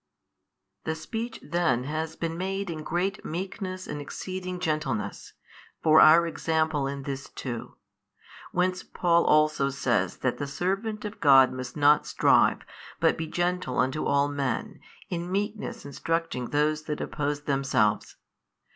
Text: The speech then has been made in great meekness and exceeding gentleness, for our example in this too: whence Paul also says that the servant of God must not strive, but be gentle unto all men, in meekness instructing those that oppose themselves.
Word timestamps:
The 0.83 0.95
speech 0.95 1.39
then 1.43 1.83
has 1.83 2.15
been 2.15 2.35
made 2.35 2.71
in 2.71 2.81
great 2.81 3.23
meekness 3.23 3.85
and 3.85 4.01
exceeding 4.01 4.59
gentleness, 4.59 5.33
for 5.83 6.01
our 6.01 6.25
example 6.25 6.87
in 6.87 7.03
this 7.03 7.29
too: 7.29 7.75
whence 8.51 8.81
Paul 8.81 9.23
also 9.25 9.69
says 9.69 10.17
that 10.25 10.39
the 10.39 10.47
servant 10.47 11.05
of 11.05 11.19
God 11.19 11.53
must 11.53 11.77
not 11.77 12.07
strive, 12.07 12.61
but 12.99 13.15
be 13.15 13.27
gentle 13.27 13.77
unto 13.77 14.07
all 14.07 14.27
men, 14.27 14.79
in 15.09 15.31
meekness 15.31 15.85
instructing 15.85 16.47
those 16.49 16.85
that 16.85 16.99
oppose 16.99 17.43
themselves. 17.43 18.17